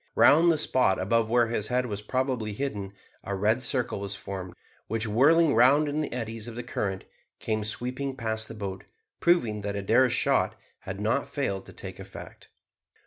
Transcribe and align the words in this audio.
Round 0.15 0.51
the 0.51 0.57
spot 0.57 0.99
above 0.99 1.29
where 1.29 1.45
his 1.45 1.67
head 1.67 1.85
was 1.85 2.01
probably 2.01 2.53
hidden, 2.53 2.91
a 3.23 3.35
red 3.35 3.61
circle 3.61 3.99
was 3.99 4.15
formed, 4.15 4.55
which, 4.87 5.05
whirling 5.05 5.53
round 5.53 5.87
in 5.87 6.01
the 6.01 6.11
eddies 6.11 6.47
of 6.47 6.55
the 6.55 6.63
current, 6.63 7.03
came 7.37 7.63
sweeping 7.63 8.17
past 8.17 8.47
the 8.47 8.55
boat, 8.55 8.83
proving 9.19 9.61
that 9.61 9.75
Adair's 9.75 10.11
shot 10.13 10.55
had 10.79 10.99
not 10.99 11.27
failed 11.29 11.67
to 11.67 11.73
take 11.73 11.99
effect. 11.99 12.49